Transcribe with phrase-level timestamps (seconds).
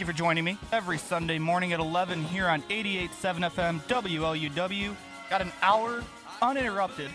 [0.00, 4.94] Thank you for joining me every Sunday morning at 11 here on 88.7 FM WLUW.
[5.28, 6.02] Got an hour
[6.40, 7.10] uninterrupted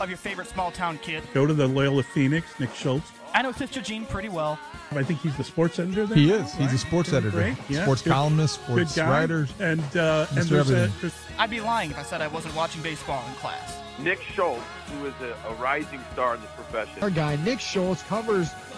[0.00, 1.22] of your favorite small town kid.
[1.32, 3.12] Go to the Loyola Phoenix, Nick Schultz.
[3.34, 4.58] I know Sister Jean pretty well.
[4.90, 6.18] I think he's the sports editor there.
[6.18, 6.52] He is.
[6.54, 7.56] He's a sports Doing editor.
[7.68, 9.08] Yeah, sports good- columnist, Good sports guy.
[9.20, 9.46] writer.
[9.60, 10.48] And, uh, and Mr.
[10.48, 10.92] there's a, Everything.
[11.00, 13.78] there's, I'd be lying if I said I wasn't watching baseball in class.
[14.00, 17.00] Nick Schultz, who is a, a rising star in this profession.
[17.00, 18.50] Our guy Nick Schultz covers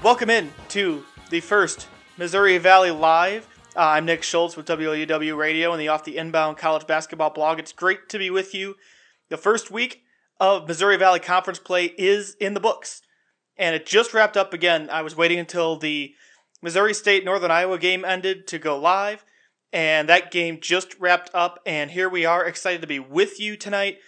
[0.00, 3.48] Welcome in to the first Missouri Valley Live.
[3.74, 7.58] Uh, I'm Nick Schultz with WLUW Radio and the Off the Inbound College Basketball blog.
[7.58, 8.76] It's great to be with you.
[9.28, 10.04] The first week
[10.38, 13.02] of Missouri Valley Conference play is in the books,
[13.56, 14.88] and it just wrapped up again.
[14.88, 16.14] I was waiting until the
[16.62, 19.24] Missouri State Northern Iowa game ended to go live,
[19.72, 23.56] and that game just wrapped up, and here we are, excited to be with you
[23.56, 23.98] tonight.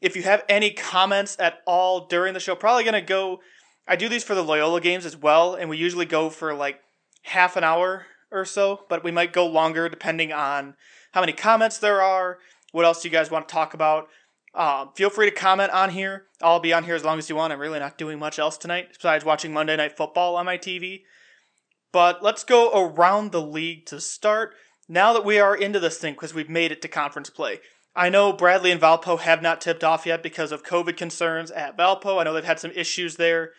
[0.00, 3.40] If you have any comments at all during the show, probably going to go
[3.86, 6.80] I do these for the Loyola games as well, and we usually go for like
[7.22, 10.74] half an hour or so, but we might go longer depending on
[11.12, 12.38] how many comments there are,
[12.72, 14.08] what else you guys want to talk about.
[14.54, 16.26] Um, feel free to comment on here.
[16.42, 17.52] I'll be on here as long as you want.
[17.52, 21.02] I'm really not doing much else tonight besides watching Monday Night Football on my TV.
[21.92, 24.54] But let's go around the league to start.
[24.88, 27.60] Now that we are into this thing, because we've made it to conference play.
[27.96, 31.78] I know Bradley and Valpo have not tipped off yet because of COVID concerns at
[31.78, 32.20] Valpo.
[32.20, 33.52] I know they've had some issues there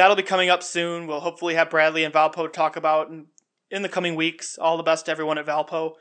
[0.00, 1.06] that'll be coming up soon.
[1.06, 3.26] We'll hopefully have Bradley and Valpo talk about in,
[3.70, 4.56] in the coming weeks.
[4.58, 5.92] All the best to everyone at Valpo.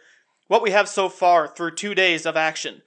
[0.48, 2.82] What we have so far through two days of action.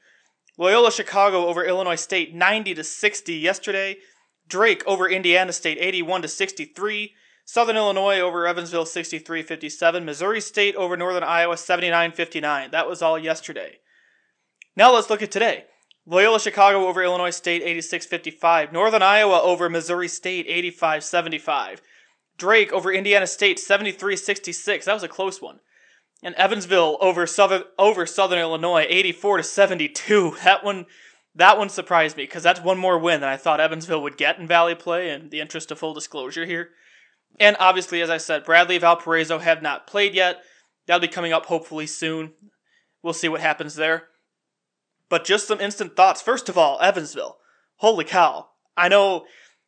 [0.57, 3.99] Loyola Chicago over Illinois State 90 to 60 yesterday.
[4.49, 7.13] Drake over Indiana State 81 to 63.
[7.45, 10.05] Southern Illinois over Evansville 63-57.
[10.05, 12.71] Missouri State over Northern Iowa 79-59.
[12.71, 13.81] That was all yesterday.
[14.77, 15.65] Now let's look at today.
[16.05, 18.73] Loyola Chicago over Illinois State 86-55.
[18.73, 21.79] Northern Iowa over Missouri State 85-75.
[22.37, 24.85] Drake over Indiana State 73-66.
[24.85, 25.61] That was a close one.
[26.23, 30.37] And Evansville over Southern over Southern Illinois 84 to 72.
[30.45, 30.87] That one
[31.35, 34.39] that one surprised me because that's one more win than I thought Evansville would get
[34.39, 36.71] in Valley play in the interest of full disclosure here.
[37.41, 40.43] And obviously, as I said, Bradley and Valparaiso have not played yet.
[40.87, 42.35] That'll be coming up hopefully soon.
[43.03, 44.09] We'll see what happens there.
[45.13, 46.23] But just some instant thoughts.
[46.23, 47.37] First of all, Evansville.
[47.77, 48.49] Holy cow.
[48.79, 49.27] I know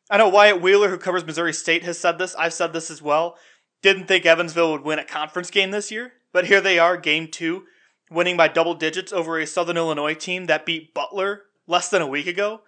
[0.09, 2.33] I know Wyatt Wheeler, who covers Missouri State, has said this.
[2.33, 3.37] I've said this as well.
[3.83, 7.27] Didn't think Evansville would win a conference game this year, but here they are, game
[7.27, 7.65] two,
[8.09, 12.07] winning by double digits over a Southern Illinois team that beat Butler less than a
[12.07, 12.61] week ago.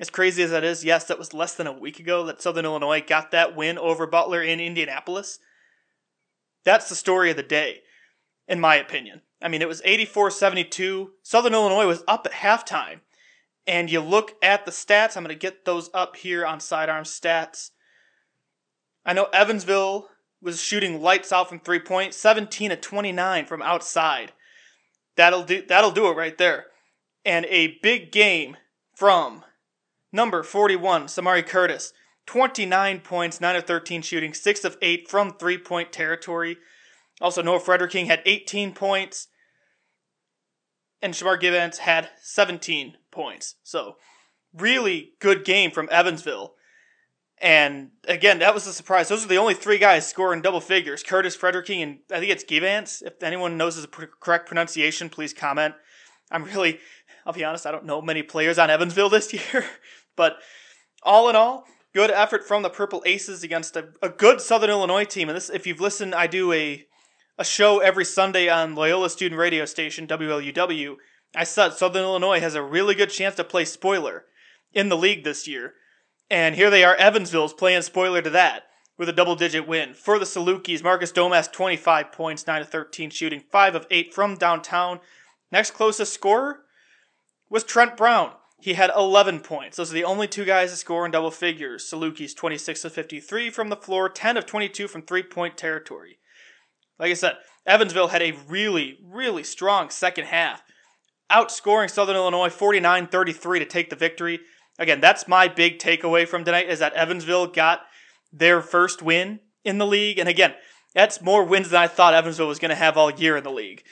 [0.00, 2.64] As crazy as that is, yes, that was less than a week ago that Southern
[2.64, 5.38] Illinois got that win over Butler in Indianapolis.
[6.64, 7.82] That's the story of the day,
[8.48, 9.22] in my opinion.
[9.44, 11.12] I mean, it was 84 72.
[11.22, 13.00] Southern Illinois was up at halftime.
[13.66, 17.04] And you look at the stats, I'm going to get those up here on Sidearm
[17.04, 17.70] Stats.
[19.04, 20.08] I know Evansville
[20.40, 24.32] was shooting lights out from three point, 17 to 29 from outside.
[25.16, 26.66] That'll do, that'll do it right there.
[27.24, 28.56] And a big game
[28.94, 29.44] from
[30.10, 31.92] number 41, Samari Curtis.
[32.26, 36.56] 29 points, 9 of 13 shooting, 6 of 8 from three point territory.
[37.20, 39.28] Also, Noah Frederking had 18 points
[41.04, 43.56] and Shamar Gibbons had 17 points.
[43.62, 43.96] So,
[44.54, 46.54] really good game from Evansville.
[47.42, 49.08] And again, that was a surprise.
[49.08, 52.42] Those are the only three guys scoring double figures Curtis, Frederick, and I think it's
[52.42, 53.02] Givance.
[53.02, 55.74] If anyone knows the correct pronunciation, please comment.
[56.30, 56.80] I'm really,
[57.26, 59.66] I'll be honest, I don't know many players on Evansville this year.
[60.16, 60.38] but
[61.02, 65.04] all in all, good effort from the Purple Aces against a, a good Southern Illinois
[65.04, 65.28] team.
[65.28, 66.86] And this, if you've listened, I do a
[67.36, 70.96] a show every Sunday on Loyola Student Radio Station, WLUW.
[71.34, 74.24] I said Southern Illinois has a really good chance to play spoiler
[74.72, 75.74] in the league this year.
[76.30, 78.64] And here they are, Evansville's playing spoiler to that
[78.96, 79.94] with a double digit win.
[79.94, 84.36] For the Salukis, Marcus Domask, 25 points, 9 of 13 shooting, 5 of 8 from
[84.36, 85.00] downtown.
[85.50, 86.60] Next closest scorer
[87.50, 88.30] was Trent Brown.
[88.60, 89.76] He had 11 points.
[89.76, 91.84] Those are the only two guys to score in double figures.
[91.84, 96.18] Salukis, 26 of 53 from the floor, 10 of 22 from three point territory.
[96.98, 97.36] Like I said,
[97.66, 100.62] Evansville had a really, really strong second half,
[101.30, 104.40] outscoring Southern Illinois 49 33 to take the victory.
[104.78, 107.82] Again, that's my big takeaway from tonight is that Evansville got
[108.32, 110.18] their first win in the league.
[110.18, 110.54] And again,
[110.94, 113.50] that's more wins than I thought Evansville was going to have all year in the
[113.50, 113.84] league.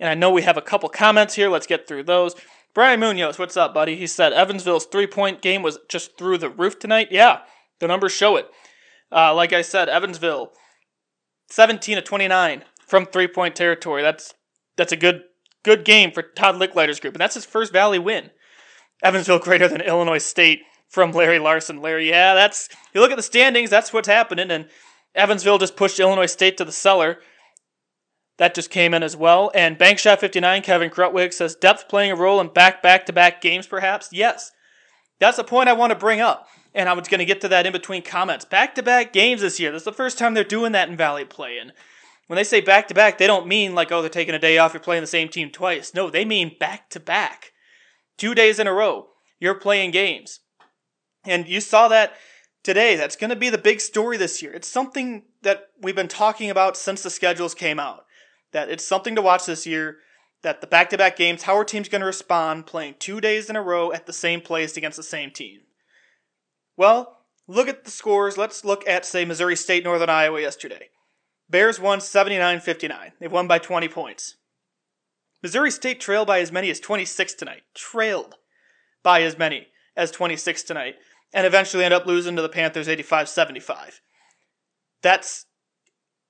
[0.00, 1.48] And I know we have a couple comments here.
[1.48, 2.34] Let's get through those.
[2.74, 3.96] Brian Munoz, what's up, buddy?
[3.96, 7.08] He said Evansville's three point game was just through the roof tonight.
[7.10, 7.40] Yeah,
[7.80, 8.48] the numbers show it.
[9.10, 10.52] Uh, like I said, Evansville,
[11.48, 14.02] 17 to 29 from three point territory.
[14.02, 14.34] That's
[14.76, 15.22] that's a good
[15.62, 18.30] good game for Todd Lickliter's group, and that's his first Valley win.
[19.02, 21.80] Evansville greater than Illinois State from Larry Larson.
[21.80, 24.68] Larry, yeah, that's you look at the standings, that's what's happening, and
[25.14, 27.18] Evansville just pushed Illinois State to the cellar.
[28.38, 29.50] That just came in as well.
[29.54, 33.40] And Bankshot 59, Kevin Krutwig says depth playing a role in back back to back
[33.40, 34.08] games, perhaps?
[34.10, 34.50] Yes.
[35.22, 36.48] That's the point I want to bring up.
[36.74, 38.44] And I was going to get to that in between comments.
[38.44, 39.70] Back to back games this year.
[39.70, 41.58] This is the first time they're doing that in Valley Play.
[41.58, 41.72] And
[42.26, 44.58] when they say back to back, they don't mean like, oh, they're taking a day
[44.58, 45.94] off, you're playing the same team twice.
[45.94, 47.52] No, they mean back to back.
[48.18, 50.40] Two days in a row, you're playing games.
[51.24, 52.14] And you saw that
[52.64, 52.96] today.
[52.96, 54.52] That's going to be the big story this year.
[54.52, 58.06] It's something that we've been talking about since the schedules came out.
[58.50, 59.98] That it's something to watch this year.
[60.42, 63.48] That the back to back games, how are teams going to respond playing two days
[63.48, 65.60] in a row at the same place against the same team?
[66.76, 68.36] Well, look at the scores.
[68.36, 70.88] Let's look at, say, Missouri State, Northern Iowa yesterday.
[71.48, 73.12] Bears won 79 59.
[73.20, 74.36] They won by 20 points.
[75.42, 77.62] Missouri State trailed by as many as 26 tonight.
[77.74, 78.36] Trailed
[79.02, 80.96] by as many as 26 tonight.
[81.32, 84.00] And eventually end up losing to the Panthers 85 75.
[85.02, 85.46] That's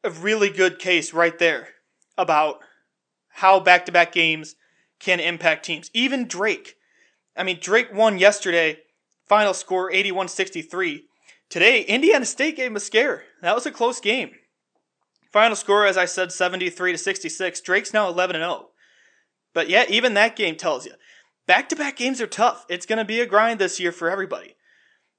[0.04, 1.68] a really good case right there
[2.18, 2.60] about
[3.32, 4.56] how back to back games
[4.98, 5.90] can impact teams.
[5.92, 6.76] Even Drake.
[7.36, 8.78] I mean, Drake won yesterday,
[9.26, 11.04] final score 81 63.
[11.48, 13.24] Today, Indiana State gave him a scare.
[13.42, 14.30] That was a close game.
[15.32, 17.60] Final score, as I said, 73 to 66.
[17.60, 18.68] Drake's now 11 0.
[19.54, 20.92] But yeah, even that game tells you
[21.46, 22.64] back to back games are tough.
[22.68, 24.56] It's going to be a grind this year for everybody.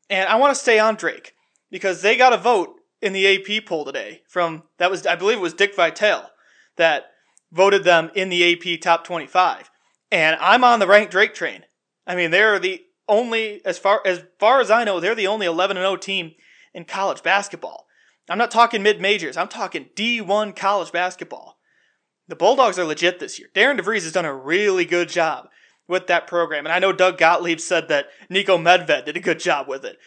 [0.10, 1.34] And I want to stay on Drake
[1.70, 5.38] because they got a vote in the AP poll today from that was I believe
[5.38, 6.30] it was Dick Vitale
[6.78, 7.13] that
[7.54, 9.70] voted them in the AP top 25.
[10.12, 11.64] And I'm on the ranked Drake train.
[12.06, 15.46] I mean, they're the only as far as far as I know, they're the only
[15.46, 16.34] 11 and 0 team
[16.74, 17.86] in college basketball.
[18.30, 19.38] I'm not talking mid majors.
[19.38, 21.58] I'm talking D1 college basketball.
[22.28, 23.50] The Bulldogs are legit this year.
[23.54, 25.50] Darian DeVries has done a really good job
[25.88, 26.66] with that program.
[26.66, 29.98] And I know Doug Gottlieb said that Niko Medved did a good job with it.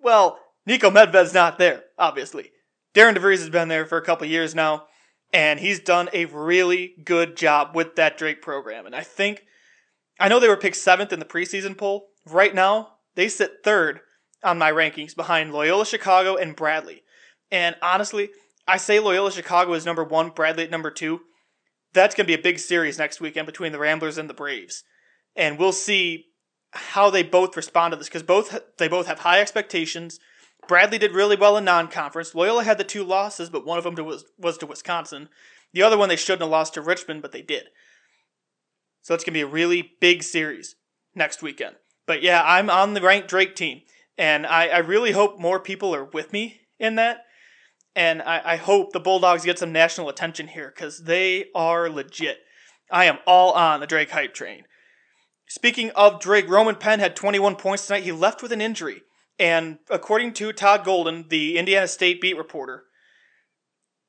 [0.00, 2.52] Well, Niko Medved's not there, obviously.
[2.94, 4.86] Darian DeVries has been there for a couple years now,
[5.32, 8.86] and he's done a really good job with that Drake program.
[8.86, 9.44] And I think,
[10.18, 12.08] I know they were picked seventh in the preseason poll.
[12.26, 14.00] Right now, they sit third
[14.42, 17.02] on my rankings behind Loyola Chicago and Bradley.
[17.50, 18.30] And honestly,
[18.66, 21.22] I say Loyola Chicago is number one, Bradley at number two.
[21.94, 24.84] That's going to be a big series next weekend between the Ramblers and the Braves,
[25.34, 26.26] and we'll see
[26.72, 30.20] how they both respond to this because both they both have high expectations.
[30.68, 32.34] Bradley did really well in non-conference.
[32.34, 35.28] Loyola had the two losses, but one of them to, was was to Wisconsin.
[35.72, 37.64] The other one they shouldn't have lost to Richmond, but they did.
[39.02, 40.76] So it's going to be a really big series
[41.14, 41.76] next weekend.
[42.06, 43.82] But yeah, I'm on the ranked Drake team,
[44.16, 47.24] and I, I really hope more people are with me in that
[47.98, 52.38] and I, I hope the Bulldogs get some national attention here because they are legit.
[52.92, 54.62] I am all on the Drake hype train.
[55.48, 58.04] Speaking of Drake, Roman Penn had 21 points tonight.
[58.04, 59.02] He left with an injury.
[59.38, 62.84] And according to Todd Golden, the Indiana State beat reporter,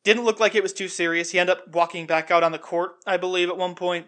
[0.03, 1.31] didn't look like it was too serious.
[1.31, 4.07] He ended up walking back out on the court, I believe, at one point.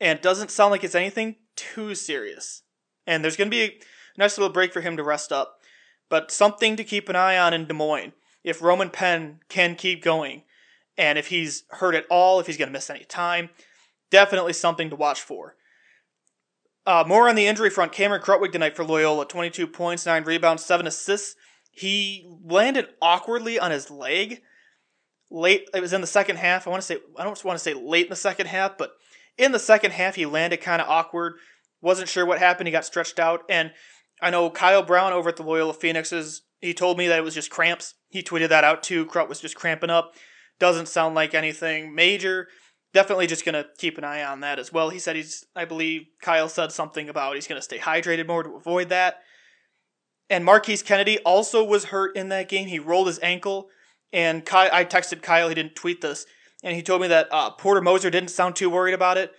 [0.00, 2.62] And doesn't sound like it's anything too serious.
[3.06, 3.78] And there's going to be a
[4.16, 5.58] nice little break for him to rest up.
[6.08, 8.12] But something to keep an eye on in Des Moines
[8.44, 10.42] if Roman Penn can keep going
[10.96, 13.50] and if he's hurt at all, if he's going to miss any time.
[14.10, 15.56] Definitely something to watch for.
[16.86, 17.90] Uh, more on the injury front.
[17.90, 21.34] Cameron Krutwig tonight for Loyola 22 points, 9 rebounds, 7 assists.
[21.72, 24.40] He landed awkwardly on his leg
[25.30, 25.68] late.
[25.74, 26.66] It was in the second half.
[26.66, 28.92] I want to say, I don't want to say late in the second half, but
[29.36, 31.34] in the second half, he landed kind of awkward.
[31.80, 32.68] Wasn't sure what happened.
[32.68, 33.42] He got stretched out.
[33.50, 33.72] And
[34.22, 37.34] I know Kyle Brown over at the Loyola Phoenixes, he told me that it was
[37.34, 37.94] just cramps.
[38.08, 39.06] He tweeted that out too.
[39.06, 40.14] Krut was just cramping up.
[40.58, 42.48] Doesn't sound like anything major.
[42.96, 44.88] Definitely just gonna keep an eye on that as well.
[44.88, 48.56] He said he's, I believe Kyle said something about he's gonna stay hydrated more to
[48.56, 49.18] avoid that.
[50.30, 52.68] And Marquise Kennedy also was hurt in that game.
[52.68, 53.68] He rolled his ankle,
[54.14, 55.50] and I texted Kyle.
[55.50, 56.24] He didn't tweet this,
[56.62, 59.34] and he told me that uh, Porter Moser didn't sound too worried about it.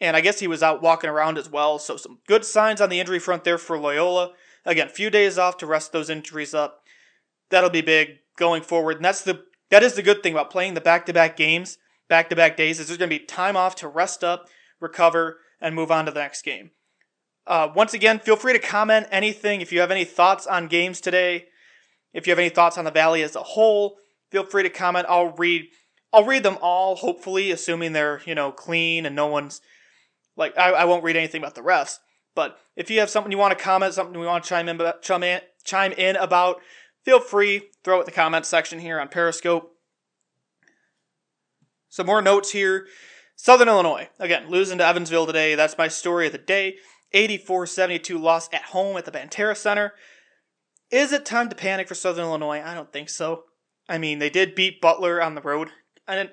[0.00, 1.78] And I guess he was out walking around as well.
[1.78, 4.32] So some good signs on the injury front there for Loyola.
[4.64, 6.80] Again, few days off to rest those injuries up.
[7.50, 8.96] That'll be big going forward.
[8.96, 11.76] And that's the that is the good thing about playing the back-to-back games,
[12.12, 14.46] back-to-back days, is there's going to be time off to rest up,
[14.80, 16.70] recover, and move on to the next game.
[17.46, 21.00] Uh, once again, feel free to comment anything if you have any thoughts on games
[21.00, 21.46] today.
[22.12, 23.96] If you have any thoughts on the Valley as a whole,
[24.30, 25.06] feel free to comment.
[25.08, 25.68] I'll read
[26.12, 29.62] I'll read them all, hopefully, assuming they're, you know, clean and no one's
[30.36, 31.96] like I, I won't read anything about the refs.
[32.34, 34.78] But if you have something you want to comment, something we want to chime in
[35.00, 36.60] chime in, chime in about,
[37.06, 39.71] feel free, throw it in the comment section here on Periscope.
[41.92, 42.86] Some more notes here.
[43.36, 45.54] Southern Illinois, again, losing to Evansville today.
[45.54, 46.76] That's my story of the day.
[47.12, 49.92] 84 72 loss at home at the Banterra Center.
[50.90, 52.62] Is it time to panic for Southern Illinois?
[52.62, 53.44] I don't think so.
[53.90, 55.68] I mean, they did beat Butler on the road.
[56.08, 56.30] And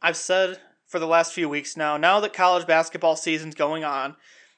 [0.00, 4.16] I've said for the last few weeks now, now that college basketball season's going on,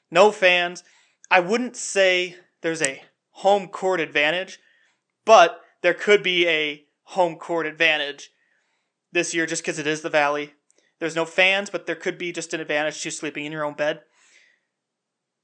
[0.09, 0.85] no fans,
[1.29, 4.57] I wouldn't say there's a home court advantage,
[5.25, 8.31] but there could be a home court advantage
[9.11, 10.53] this year just because it is the Valley.
[10.99, 13.73] There's no fans, but there could be just an advantage to sleeping in your own
[13.73, 14.01] bed.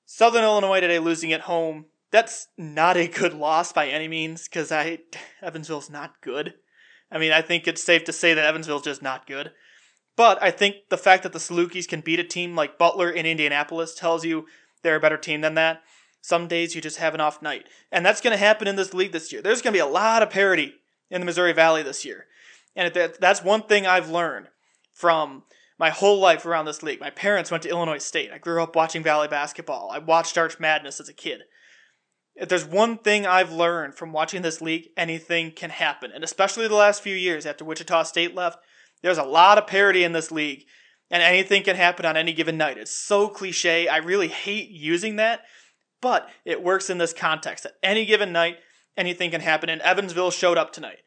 [0.05, 1.86] Southern Illinois today losing at home.
[2.12, 5.00] That's not a good loss by any means because I
[5.41, 6.55] Evansville's not good.
[7.12, 9.51] I mean, I think it's safe to say that Evansville's just not good.
[10.15, 13.25] But I think the fact that the Salukis can beat a team like Butler in
[13.25, 14.45] Indianapolis tells you
[14.81, 15.81] they're a better team than that.
[16.22, 17.65] Some days you just have an off night.
[17.91, 19.41] And that's going to happen in this league this year.
[19.41, 20.75] There's going to be a lot of parity
[21.10, 22.25] in the Missouri Valley this year.
[22.75, 24.48] And that's one thing I've learned
[24.94, 25.44] from
[25.77, 27.00] my whole life around this league.
[27.00, 28.32] My parents went to Illinois State.
[28.32, 29.89] I grew up watching Valley basketball.
[29.91, 31.41] I watched Arch Madness as a kid.
[32.36, 36.12] If there's one thing I've learned from watching this league, anything can happen.
[36.13, 38.60] And especially the last few years after Wichita State left,
[39.01, 40.65] there's a lot of parity in this league,
[41.10, 42.77] and anything can happen on any given night.
[42.77, 43.88] It's so cliche.
[43.88, 45.44] I really hate using that,
[46.01, 47.65] but it works in this context.
[47.65, 48.58] At any given night,
[48.98, 51.00] anything can happen, and Evansville showed up tonight.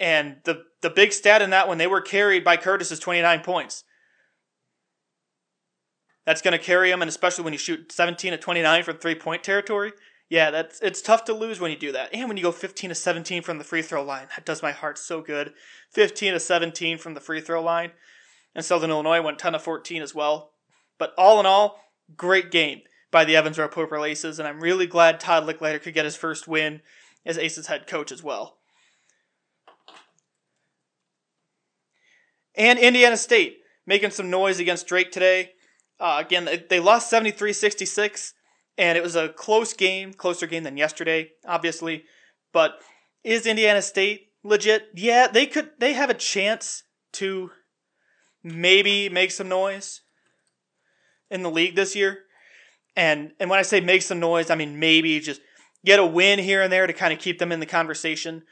[0.00, 3.40] And the, the big stat in that one, they were carried by Curtis is 29
[3.40, 3.84] points.
[6.26, 9.14] That's going to carry them, and especially when you shoot 17 to 29 from three
[9.14, 9.92] point territory,
[10.28, 12.14] yeah, that's it's tough to lose when you do that.
[12.14, 14.72] And when you go 15 to 17 from the free throw line, that does my
[14.72, 15.52] heart so good.
[15.92, 17.92] 15 to 17 from the free throw line.
[18.54, 20.52] And Southern Illinois went 10 to 14 as well.
[20.98, 21.80] But all in all,
[22.16, 25.94] great game by the Evans Evansville Purple Aces, and I'm really glad Todd Lickliter could
[25.94, 26.80] get his first win
[27.26, 28.59] as Aces head coach as well.
[32.54, 35.52] And Indiana State making some noise against Drake today.
[35.98, 38.34] Uh, again, they lost 73 66
[38.78, 42.04] and it was a close game, closer game than yesterday, obviously.
[42.52, 42.80] But
[43.22, 44.88] is Indiana State legit?
[44.94, 45.70] Yeah, they could.
[45.78, 47.50] They have a chance to
[48.42, 50.00] maybe make some noise
[51.30, 52.20] in the league this year.
[52.96, 55.40] And and when I say make some noise, I mean maybe just
[55.84, 58.42] get a win here and there to kind of keep them in the conversation.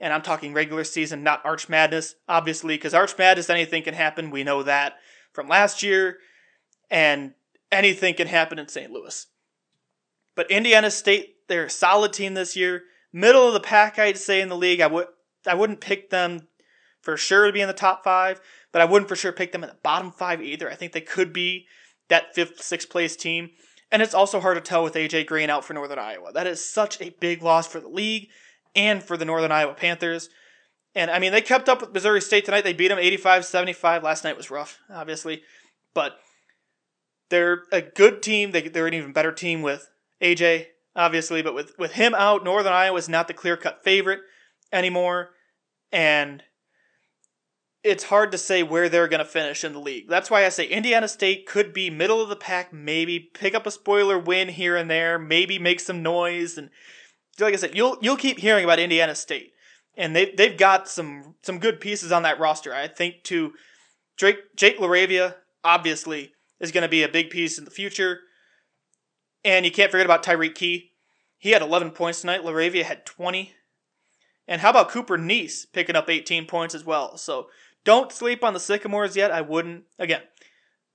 [0.00, 4.30] And I'm talking regular season, not Arch Madness, obviously, because Arch Madness, anything can happen.
[4.30, 4.94] We know that
[5.32, 6.18] from last year,
[6.90, 7.34] and
[7.70, 8.90] anything can happen in St.
[8.90, 9.26] Louis.
[10.34, 12.82] But Indiana State, they're a solid team this year.
[13.12, 14.80] Middle of the pack, I'd say in the league.
[14.80, 15.06] I would
[15.46, 16.48] I wouldn't pick them
[17.02, 18.40] for sure to be in the top five,
[18.72, 20.70] but I wouldn't for sure pick them in the bottom five either.
[20.70, 21.66] I think they could be
[22.08, 23.50] that fifth, sixth place team.
[23.92, 26.32] And it's also hard to tell with AJ Green out for Northern Iowa.
[26.32, 28.28] That is such a big loss for the league
[28.74, 30.28] and for the Northern Iowa Panthers.
[30.94, 32.62] And I mean, they kept up with Missouri State tonight.
[32.62, 34.02] They beat them 85 75.
[34.02, 35.42] Last night was rough, obviously.
[35.92, 36.18] But
[37.30, 38.52] they're a good team.
[38.52, 39.90] They, they're an even better team with
[40.22, 44.20] AJ, obviously, but with, with him out, Northern Iowa is not the clear cut favorite
[44.72, 45.30] anymore.
[45.90, 46.42] And
[47.82, 50.08] it's hard to say where they're going to finish in the league.
[50.08, 53.66] That's why I say Indiana State could be middle of the pack, maybe pick up
[53.66, 56.56] a spoiler win here and there, maybe make some noise.
[56.56, 56.70] And
[57.38, 59.52] like I said, you'll you'll keep hearing about Indiana State,
[59.96, 62.74] and they they've got some some good pieces on that roster.
[62.74, 63.52] I think to
[64.16, 68.20] Drake Jake LaRavia obviously is going to be a big piece in the future.
[69.44, 70.92] And you can't forget about Tyreke Key.
[71.38, 72.42] He had 11 points tonight.
[72.42, 73.52] LaRavia had 20.
[74.48, 77.16] And how about Cooper Neese picking up 18 points as well?
[77.16, 77.48] So
[77.84, 79.30] don't sleep on the Sycamores yet.
[79.30, 79.84] I wouldn't.
[79.98, 80.22] Again,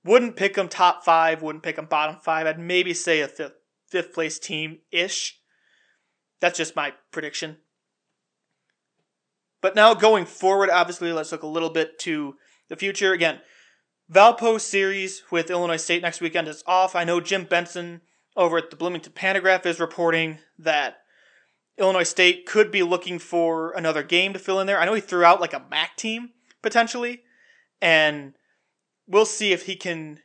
[0.04, 2.46] wouldn't pick them top five, wouldn't pick them bottom five.
[2.46, 3.54] I'd maybe say a fifth,
[3.86, 5.39] fifth place team ish.
[6.40, 7.58] That's just my prediction.
[9.60, 12.36] But now going forward, obviously, let's look a little bit to
[12.68, 13.12] the future.
[13.12, 13.40] Again,
[14.10, 16.96] Valpo series with Illinois State next weekend is off.
[16.96, 18.00] I know Jim Benson
[18.36, 20.98] over at the Bloomington Pantagraph is reporting that
[21.78, 24.80] Illinois State could be looking for another game to fill in there.
[24.80, 26.30] I know he threw out like a MAC team
[26.62, 27.22] potentially,
[27.80, 28.34] and
[29.06, 30.20] we'll see if he can,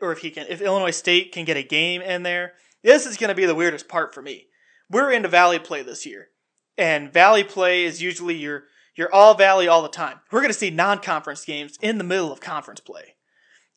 [0.00, 2.54] or if he can, if Illinois State can get a game in there.
[2.82, 4.48] This is going to be the weirdest part for me.
[4.90, 6.28] We're into Valley play this year,
[6.76, 8.64] and Valley play is usually your
[8.96, 10.20] your all Valley all the time.
[10.30, 13.16] We're going to see non-conference games in the middle of conference play,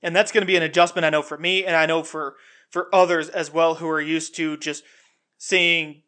[0.02, 1.06] and that's going to be an adjustment.
[1.06, 2.36] I know for me, and I know for
[2.70, 4.84] for others as well who are used to just
[5.38, 6.04] seeing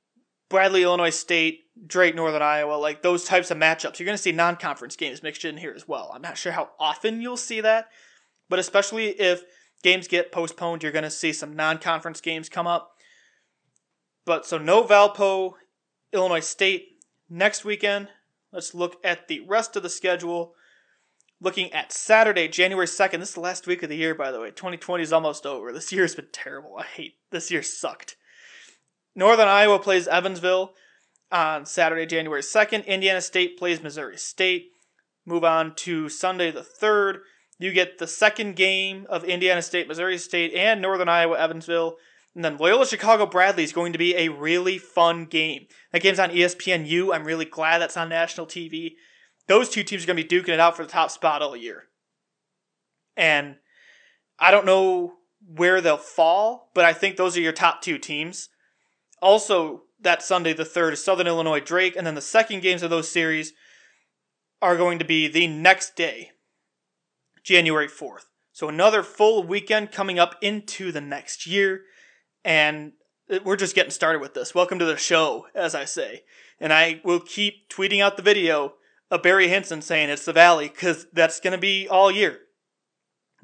[0.49, 3.99] Bradley, Illinois State Drake, Northern Iowa, like those types of matchups.
[3.99, 6.11] You're going to see non conference games mixed in here as well.
[6.13, 7.89] I'm not sure how often you'll see that,
[8.49, 9.43] but especially if
[9.83, 12.95] games get postponed, you're going to see some non conference games come up.
[14.29, 15.53] But so no Valpo,
[16.13, 16.99] Illinois State
[17.31, 18.09] next weekend.
[18.53, 20.53] Let's look at the rest of the schedule.
[21.41, 23.21] Looking at Saturday, January 2nd.
[23.21, 24.51] This is the last week of the year, by the way.
[24.51, 25.73] 2020 is almost over.
[25.73, 26.77] This year has been terrible.
[26.77, 28.17] I hate this year sucked.
[29.15, 30.75] Northern Iowa plays Evansville
[31.31, 32.85] on Saturday, January 2nd.
[32.85, 34.73] Indiana State plays Missouri State.
[35.25, 37.21] Move on to Sunday the 3rd.
[37.57, 41.97] You get the second game of Indiana State, Missouri State, and Northern Iowa, Evansville.
[42.39, 45.67] And then Loyola Chicago Bradley is going to be a really fun game.
[45.91, 47.13] That game's on ESPNU.
[47.13, 48.93] I'm really glad that's on national TV
[49.49, 51.57] those two teams are going to be duking it out for the top spot all
[51.57, 51.87] year.
[53.17, 53.55] And
[54.37, 55.15] I don't know
[55.45, 58.49] where they'll fall, but I think those are your top two teams.
[59.21, 62.91] Also, that Sunday, the 3rd, is Southern Illinois Drake, and then the second games of
[62.91, 63.51] those series
[64.61, 66.31] are going to be the next day,
[67.43, 68.25] January 4th.
[68.53, 71.81] So another full weekend coming up into the next year,
[72.43, 72.93] and
[73.43, 74.55] we're just getting started with this.
[74.55, 76.23] Welcome to the show, as I say.
[76.59, 78.73] And I will keep tweeting out the video
[79.11, 82.39] of Barry Hinson saying it's the Valley because that's going to be all year.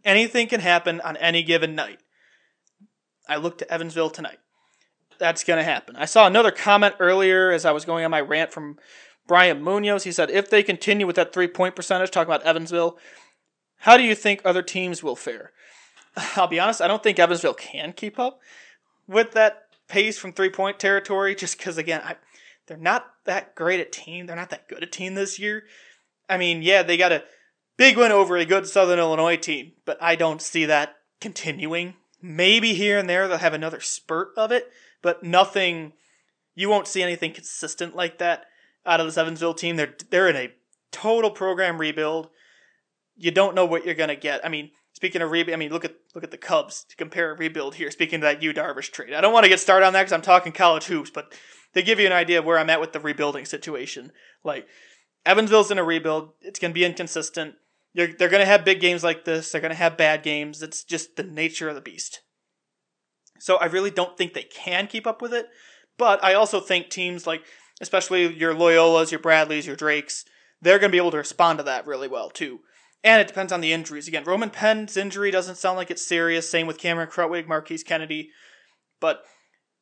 [0.03, 1.99] Anything can happen on any given night.
[3.27, 4.39] I look to Evansville tonight.
[5.17, 5.95] That's going to happen.
[5.95, 8.77] I saw another comment earlier as I was going on my rant from
[9.27, 10.03] Brian Munoz.
[10.03, 12.97] He said, if they continue with that three point percentage, talking about Evansville,
[13.77, 15.51] how do you think other teams will fare?
[16.35, 18.39] I'll be honest, I don't think Evansville can keep up
[19.07, 22.15] with that pace from three point territory just because, again, I,
[22.67, 24.25] they're not that great at team.
[24.25, 25.63] They're not that good a team this year.
[26.29, 27.23] I mean, yeah, they got a
[27.77, 31.95] big win over a good Southern Illinois team, but I don't see that continuing.
[32.21, 35.93] Maybe here and there they'll have another spurt of it, but nothing.
[36.55, 38.45] You won't see anything consistent like that
[38.85, 39.75] out of the Evansville team.
[39.75, 40.53] They're they're in a
[40.91, 42.29] total program rebuild.
[43.17, 44.43] You don't know what you're gonna get.
[44.43, 47.31] I mean, speaking of rebuild, I mean look at look at the Cubs to compare
[47.31, 47.91] a rebuild here.
[47.91, 50.13] Speaking of that Yu Darvish trade, I don't want to get started on that because
[50.13, 51.33] I'm talking college hoops, but
[51.73, 54.11] they give you an idea of where I'm at with the rebuilding situation.
[54.43, 54.67] Like
[55.25, 56.31] Evansville's in a rebuild.
[56.41, 57.55] It's going to be inconsistent.
[57.93, 59.51] You're, they're going to have big games like this.
[59.51, 60.61] They're going to have bad games.
[60.61, 62.21] It's just the nature of the beast.
[63.39, 65.47] So I really don't think they can keep up with it.
[65.97, 67.43] But I also think teams like,
[67.81, 70.25] especially your Loyolas, your Bradleys, your Drakes,
[70.61, 72.61] they're going to be able to respond to that really well too.
[73.05, 74.07] And it depends on the injuries.
[74.07, 76.49] Again, Roman Penn's injury doesn't sound like it's serious.
[76.49, 78.31] Same with Cameron Krutwig, Marquise Kennedy.
[78.99, 79.23] But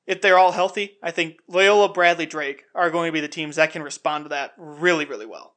[0.06, 3.56] if they're all healthy, I think Loyola, Bradley, Drake are going to be the teams
[3.56, 5.56] that can respond to that really, really well.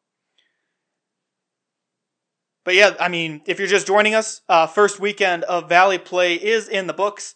[2.64, 6.35] But yeah, I mean, if you're just joining us, uh, first weekend of Valley play
[6.35, 7.35] is in the books,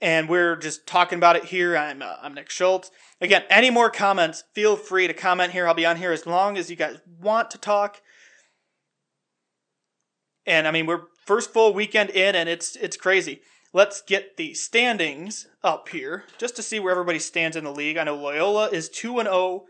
[0.00, 1.76] and we're just talking about it here.
[1.76, 2.90] I'm uh, I'm Nick Schultz.
[3.20, 4.42] Again, any more comments?
[4.54, 5.68] Feel free to comment here.
[5.68, 8.00] I'll be on here as long as you guys want to talk.
[10.48, 13.42] And I mean, we're first full weekend in, and it's it's crazy.
[13.74, 17.98] Let's get the standings up here just to see where everybody stands in the league.
[17.98, 19.66] I know Loyola is 2 and 0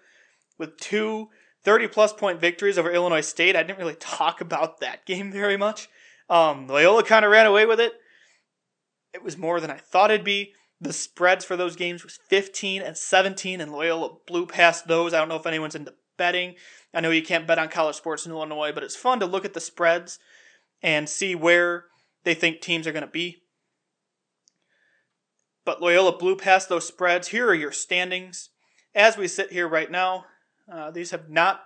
[0.56, 1.30] with two
[1.64, 3.56] 30 plus point victories over Illinois State.
[3.56, 5.88] I didn't really talk about that game very much.
[6.30, 7.94] Um, Loyola kind of ran away with it.
[9.12, 10.52] It was more than I thought it'd be.
[10.80, 15.12] The spreads for those games was 15 and 17, and Loyola blew past those.
[15.12, 16.54] I don't know if anyone's into betting.
[16.94, 19.44] I know you can't bet on college sports in Illinois, but it's fun to look
[19.44, 20.20] at the spreads
[20.82, 21.86] and see where
[22.24, 23.42] they think teams are going to be.
[25.64, 27.28] But Loyola blew past those spreads.
[27.28, 28.50] Here are your standings.
[28.94, 30.24] As we sit here right now,
[30.70, 31.62] uh, these have not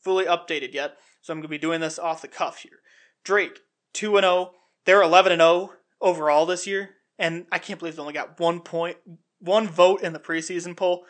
[0.00, 2.80] fully updated yet, so I'm going to be doing this off the cuff here.
[3.24, 3.60] Drake,
[3.92, 4.52] 2 0.
[4.84, 8.96] They're 11 0 overall this year, and I can't believe they only got one point,
[9.38, 11.04] one vote in the preseason poll.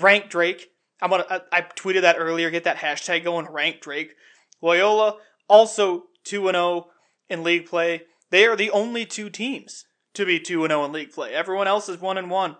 [0.00, 0.70] Rank Drake.
[1.00, 1.26] I'm gonna.
[1.28, 2.50] I, I tweeted that earlier.
[2.50, 3.46] Get that hashtag going.
[3.46, 4.14] Rank Drake.
[4.62, 5.16] Loyola
[5.48, 6.86] also 2 0
[7.28, 8.02] in league play.
[8.30, 9.84] They are the only two teams
[10.14, 11.34] to be 2 0 in league play.
[11.34, 12.56] Everyone else is 1 1,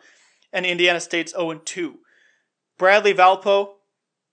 [0.52, 1.98] and Indiana State's 0 2.
[2.78, 3.74] Bradley Valpo,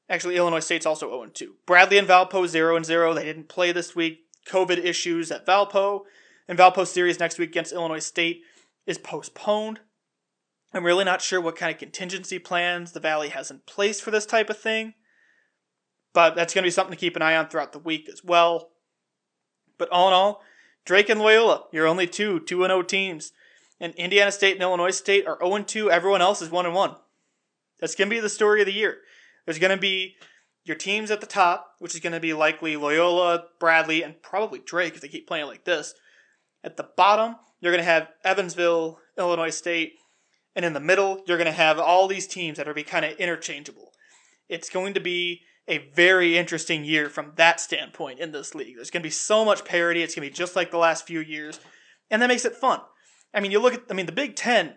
[0.10, 1.56] actually, Illinois State's also 0 2.
[1.66, 3.14] Bradley and Valpo 0 0.
[3.14, 4.20] They didn't play this week.
[4.48, 6.02] COVID issues at Valpo.
[6.48, 8.42] And Valpo series next week against Illinois State
[8.86, 9.80] is postponed.
[10.74, 14.12] I'm really not sure what kind of contingency plans the Valley has in place for
[14.12, 14.94] this type of thing,
[16.14, 18.24] but that's going to be something to keep an eye on throughout the week as
[18.24, 18.70] well.
[19.82, 20.44] But all in all,
[20.86, 23.34] Drake and Loyola, you're only two 2 0 teams.
[23.80, 25.90] And Indiana State and Illinois State are 0 2.
[25.90, 26.96] Everyone else is 1 1.
[27.80, 28.98] That's going to be the story of the year.
[29.44, 30.18] There's going to be
[30.66, 34.60] your teams at the top, which is going to be likely Loyola, Bradley, and probably
[34.60, 35.96] Drake if they keep playing like this.
[36.64, 39.94] At the bottom, you're going to have Evansville, Illinois State,
[40.56, 43.04] and in the middle, you're going to have all these teams that are be kind
[43.04, 43.94] of interchangeable.
[44.48, 48.76] It's going to be a very interesting year from that standpoint in this league.
[48.76, 50.02] There's going to be so much parity.
[50.02, 51.60] It's going to be just like the last few years,
[52.10, 52.82] and that makes it fun.
[53.34, 54.74] I mean, you look at, I mean, the Big Ten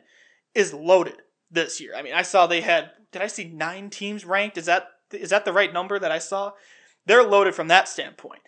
[0.55, 1.17] is loaded
[1.51, 1.95] this year.
[1.97, 4.59] I mean, I saw they had, did I see nine teams ranked?
[4.59, 6.53] Is that is that the right number that I saw?
[7.07, 8.43] They're loaded from that standpoint.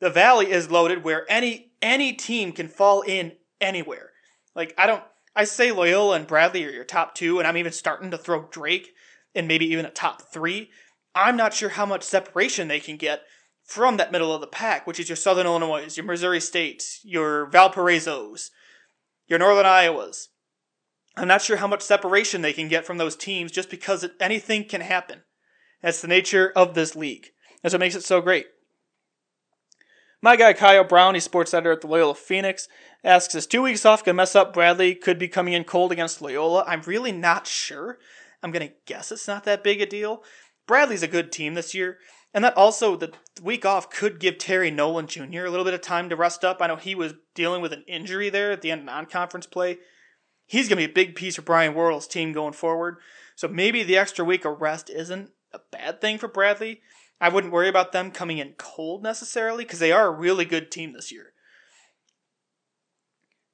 [0.00, 4.10] The Valley is loaded where any any team can fall in anywhere.
[4.54, 5.02] Like I don't,
[5.34, 8.48] I say Loyola and Bradley are your top two, and I'm even starting to throw
[8.50, 8.94] Drake
[9.34, 10.70] and maybe even a top three.
[11.16, 13.22] I'm not sure how much separation they can get
[13.64, 17.46] from that middle of the pack, which is your Southern Illinois, your Missouri State, your
[17.50, 18.50] Valparaiso's,
[19.26, 20.26] your Northern Iowas.
[21.16, 24.66] I'm not sure how much separation they can get from those teams just because anything
[24.66, 25.22] can happen.
[25.82, 27.28] That's the nature of this league.
[27.62, 28.46] That's what makes it so great.
[30.20, 32.68] My guy Kyle Brown, he's sports editor at the Loyola Phoenix,
[33.02, 34.94] asks, Is two weeks off going to mess up Bradley?
[34.94, 36.64] Could be coming in cold against Loyola.
[36.66, 37.98] I'm really not sure.
[38.42, 40.22] I'm going to guess it's not that big a deal.
[40.66, 41.98] Bradley's a good team this year.
[42.34, 45.44] And that also, the week off could give Terry Nolan Jr.
[45.44, 46.60] a little bit of time to rest up.
[46.60, 49.46] I know he was dealing with an injury there at the end of non conference
[49.46, 49.78] play.
[50.44, 52.98] He's going to be a big piece for Brian Wardle's team going forward.
[53.36, 56.82] So maybe the extra week of rest isn't a bad thing for Bradley.
[57.20, 60.70] I wouldn't worry about them coming in cold necessarily because they are a really good
[60.70, 61.32] team this year.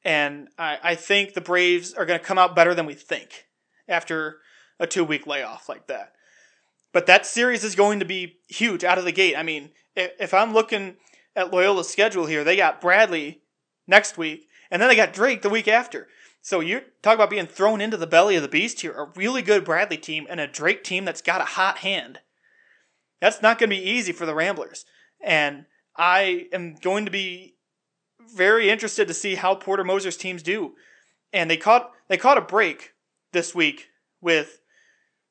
[0.04, 3.46] And I, I think the Braves are going to come out better than we think
[3.88, 4.38] after
[4.80, 6.14] a two week layoff like that.
[6.92, 9.36] But that series is going to be huge out of the gate.
[9.36, 10.96] I mean, if I'm looking
[11.34, 13.42] at Loyola's schedule here, they got Bradley
[13.86, 16.08] next week, and then they got Drake the week after.
[16.42, 18.92] So you talk about being thrown into the belly of the beast here.
[18.92, 22.18] A really good Bradley team and a Drake team that's got a hot hand.
[23.20, 24.84] That's not going to be easy for the Ramblers.
[25.20, 27.54] And I am going to be
[28.34, 30.74] very interested to see how Porter Moser's teams do.
[31.32, 32.94] And they caught they caught a break
[33.32, 33.88] this week
[34.20, 34.60] with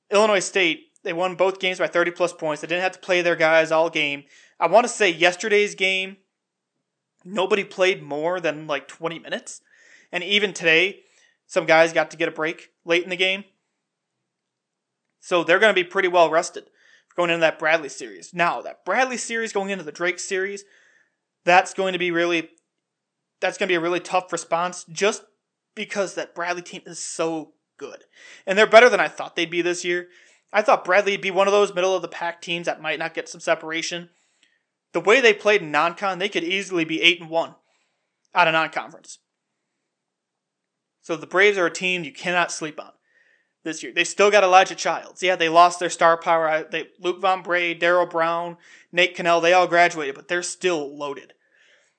[0.10, 0.91] Illinois State.
[1.04, 2.62] They won both games by 30 plus points.
[2.62, 4.24] They didn't have to play their guys all game.
[4.60, 6.18] I want to say yesterday's game,
[7.26, 9.62] nobody played more than like 20 minutes.
[10.12, 11.02] And even today,
[11.48, 13.46] some guys got to get a break late in the game.
[15.20, 16.66] So they're going to be pretty well rested
[17.16, 18.34] going into that Bradley series.
[18.34, 20.64] Now, that Bradley series going into the Drake series,
[21.46, 22.50] that's going to be really
[23.40, 25.24] that's going to be a really tough response just
[25.74, 28.04] because that Bradley team is so good.
[28.46, 30.10] And they're better than I thought they'd be this year.
[30.54, 33.14] I thought Bradley'd be one of those middle of the pack teams that might not
[33.14, 34.10] get some separation.
[34.94, 37.56] The way they played in non-con, they could easily be 8 and 1
[38.36, 39.20] out of non-conference.
[41.02, 42.92] So the Braves are a team you cannot sleep on
[43.64, 43.94] this year.
[43.94, 45.24] They still got Elijah Childs.
[45.24, 46.68] Yeah, they lost their star power.
[46.70, 48.58] They Luuk van Bree, Darrell Brown,
[48.92, 51.34] Nate Kennell, they all graduated, but they're still loaded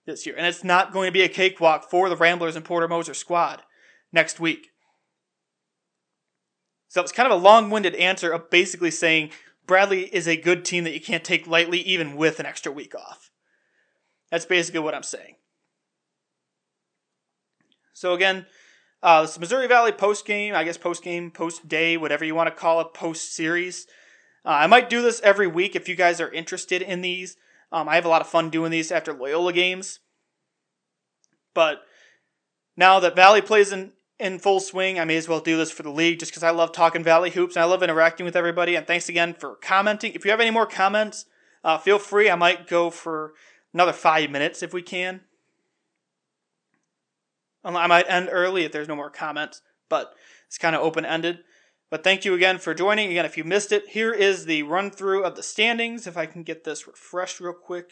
[0.06, 0.34] this year.
[0.36, 3.62] And it's not going to be a cakewalk for the Ramblers and Porter Moser squad
[4.12, 4.71] next week.
[6.92, 9.30] So it's kind of a long-winded answer of basically saying
[9.66, 12.94] Bradley is a good team that you can't take lightly even with an extra week
[12.94, 13.30] off.
[14.30, 15.36] That's basically what I'm saying.
[17.94, 18.44] So again,
[19.02, 22.48] uh, this Missouri Valley post game, I guess post game, post day, whatever you want
[22.48, 23.86] to call it, post series.
[24.44, 27.38] Uh, I might do this every week if you guys are interested in these.
[27.72, 30.00] Um, I have a lot of fun doing these after Loyola games.
[31.54, 31.84] But
[32.76, 35.82] now that Valley plays in, in full swing, I may as well do this for
[35.82, 38.76] the league just because I love talking Valley hoops and I love interacting with everybody.
[38.76, 40.12] And thanks again for commenting.
[40.12, 41.26] If you have any more comments,
[41.64, 42.30] uh, feel free.
[42.30, 43.34] I might go for
[43.74, 45.22] another five minutes if we can.
[47.64, 50.14] I might end early if there's no more comments, but
[50.46, 51.40] it's kind of open ended.
[51.90, 53.10] But thank you again for joining.
[53.10, 56.06] Again, if you missed it, here is the run through of the standings.
[56.06, 57.90] If I can get this refreshed real quick.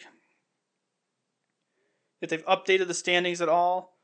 [2.20, 3.99] If they've updated the standings at all.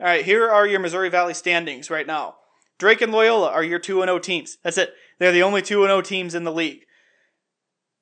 [0.00, 2.36] All right, here are your Missouri Valley standings right now.
[2.78, 4.58] Drake and Loyola are your 2 0 teams.
[4.64, 4.92] That's it.
[5.18, 6.84] They're the only 2 0 teams in the league.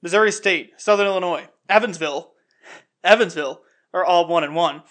[0.02, 2.33] Missouri State, Southern Illinois, Evansville,
[3.05, 4.83] Evansville are all 1 and 1.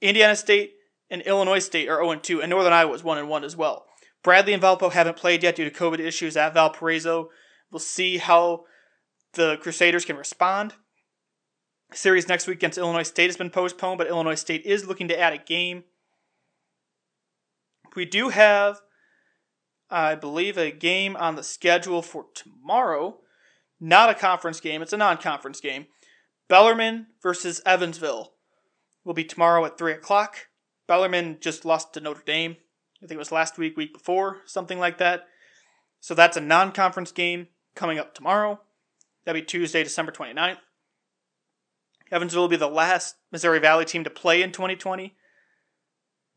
[0.00, 0.72] Indiana State,
[1.10, 3.86] and Illinois State are 0 2, and Northern Iowa is 1 1 as well.
[4.24, 7.30] Bradley and Valpo haven't played yet due to COVID issues at Valparaiso.
[7.70, 8.64] We'll see how
[9.34, 10.74] the Crusaders can respond.
[11.92, 15.18] Series next week against Illinois State has been postponed, but Illinois State is looking to
[15.18, 15.84] add a game.
[17.94, 18.80] We do have,
[19.90, 23.18] I believe, a game on the schedule for tomorrow.
[23.80, 25.86] Not a conference game, it's a non conference game.
[26.48, 28.32] Bellarmine versus Evansville
[29.04, 30.48] will be tomorrow at 3 o'clock.
[30.86, 32.56] Bellarmine just lost to Notre Dame.
[33.02, 35.24] I think it was last week, week before, something like that.
[36.00, 38.60] So that's a non conference game coming up tomorrow.
[39.24, 40.58] That'll be Tuesday, December 29th.
[42.10, 45.14] Evansville will be the last Missouri Valley team to play in 2020.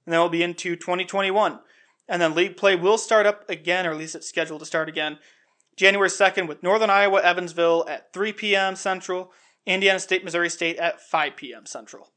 [0.05, 1.59] And then we'll be into 2021.
[2.07, 4.87] And then league play will start up again, or at least it's scheduled to start
[4.89, 5.17] again,
[5.75, 8.75] January 2nd with Northern Iowa Evansville at 3 p.m.
[8.75, 9.31] Central,
[9.65, 11.65] Indiana State Missouri State at 5 p.m.
[11.65, 12.11] Central.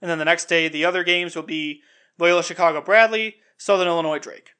[0.00, 1.82] And then the next day, the other games will be
[2.18, 4.50] Loyola Chicago Bradley, Southern Illinois Drake.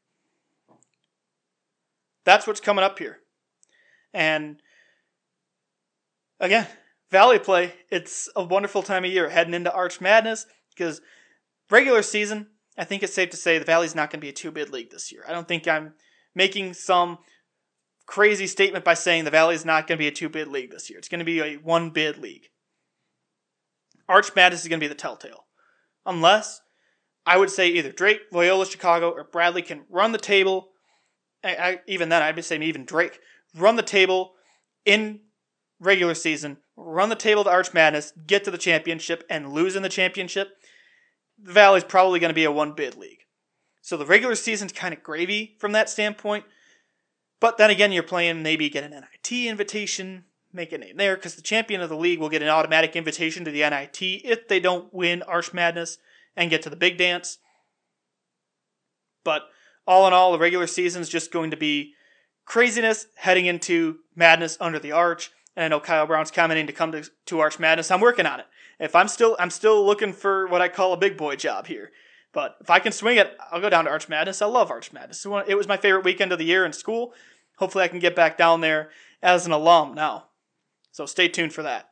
[2.24, 3.18] That's what's coming up here.
[4.12, 4.62] And
[6.40, 6.66] again,
[7.10, 11.00] Valley play, it's a wonderful time of year heading into Arch Madness because
[11.70, 14.32] regular season, I think it's safe to say the Valley's not going to be a
[14.32, 15.24] two bid league this year.
[15.28, 15.94] I don't think I'm
[16.34, 17.18] making some
[18.06, 20.70] crazy statement by saying the Valley is not going to be a two bid league
[20.70, 20.98] this year.
[20.98, 22.48] It's going to be a one bid league.
[24.08, 25.46] Arch Madness is going to be the telltale.
[26.04, 26.60] Unless
[27.26, 30.70] I would say either Drake, Loyola Chicago, or Bradley can run the table.
[31.42, 33.18] I, I, even then, I'd be saying even Drake
[33.56, 34.32] run the table
[34.84, 35.20] in
[35.80, 39.82] regular season, run the table to Arch Madness, get to the championship, and lose in
[39.82, 40.56] the championship.
[41.44, 43.20] The Valley's probably going to be a one bid league.
[43.82, 46.44] So the regular season's kind of gravy from that standpoint.
[47.38, 51.34] But then again, you're playing maybe get an NIT invitation, make a name there, because
[51.34, 54.58] the champion of the league will get an automatic invitation to the NIT if they
[54.58, 55.98] don't win Arch Madness
[56.34, 57.38] and get to the big dance.
[59.22, 59.42] But
[59.86, 61.92] all in all, the regular season's just going to be
[62.46, 65.30] craziness heading into madness under the arch.
[65.56, 67.90] And I know Kyle Brown's commenting to come to, to Arch Madness.
[67.90, 68.46] I'm working on it.
[68.78, 71.90] If I'm still I'm still looking for what I call a big boy job here.
[72.32, 74.42] But if I can swing it, I'll go down to Arch Madness.
[74.42, 75.24] I love Arch Madness.
[75.46, 77.14] It was my favorite weekend of the year in school.
[77.58, 78.90] Hopefully, I can get back down there
[79.22, 80.26] as an alum now.
[80.90, 81.90] So stay tuned for that.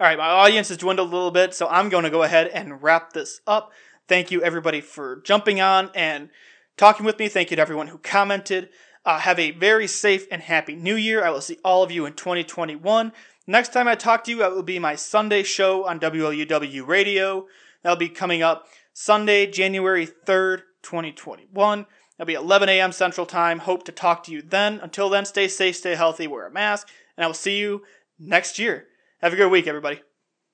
[0.00, 2.48] All right, my audience has dwindled a little bit, so I'm going to go ahead
[2.48, 3.72] and wrap this up.
[4.08, 6.30] Thank you, everybody, for jumping on and
[6.76, 7.28] talking with me.
[7.28, 8.70] Thank you to everyone who commented.
[9.04, 11.24] Uh, have a very safe and happy new year.
[11.24, 13.12] I will see all of you in 2021.
[13.46, 17.46] Next time I talk to you, it will be my Sunday show on WLUW Radio.
[17.82, 21.86] That'll be coming up Sunday, January 3rd, 2021.
[22.16, 22.90] That'll be 11 a.m.
[22.90, 23.58] Central Time.
[23.58, 24.80] Hope to talk to you then.
[24.80, 27.82] Until then, stay safe, stay healthy, wear a mask, and I will see you
[28.18, 28.86] next year.
[29.20, 30.00] Have a good week, everybody.